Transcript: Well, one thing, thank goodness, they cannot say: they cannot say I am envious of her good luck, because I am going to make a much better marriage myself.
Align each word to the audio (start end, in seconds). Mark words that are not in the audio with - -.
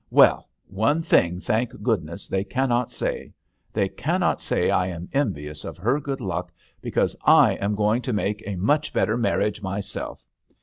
Well, 0.09 0.49
one 0.65 1.03
thing, 1.03 1.39
thank 1.39 1.79
goodness, 1.83 2.27
they 2.27 2.43
cannot 2.43 2.89
say: 2.89 3.33
they 3.71 3.87
cannot 3.87 4.41
say 4.41 4.71
I 4.71 4.87
am 4.87 5.07
envious 5.13 5.63
of 5.63 5.77
her 5.77 5.99
good 5.99 6.21
luck, 6.21 6.51
because 6.81 7.15
I 7.23 7.51
am 7.53 7.75
going 7.75 8.01
to 8.01 8.11
make 8.13 8.41
a 8.47 8.55
much 8.55 8.93
better 8.93 9.15
marriage 9.15 9.61
myself. 9.61 10.25